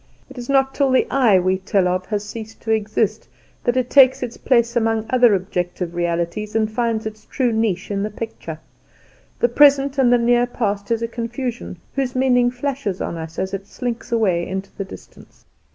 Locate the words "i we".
1.11-1.59